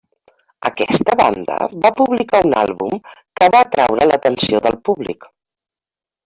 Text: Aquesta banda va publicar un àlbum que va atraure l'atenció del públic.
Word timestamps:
Aquesta 0.67 1.17
banda 1.19 1.57
va 1.83 1.91
publicar 1.99 2.41
un 2.47 2.55
àlbum 2.63 2.97
que 3.41 3.51
va 3.57 3.61
atraure 3.67 4.09
l'atenció 4.09 4.63
del 4.69 4.81
públic. 4.91 5.31